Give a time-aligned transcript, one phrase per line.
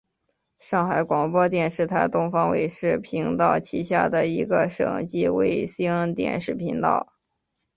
[0.57, 7.13] 上海广播电视台东方卫视频道旗下的一个省级卫星电视频道。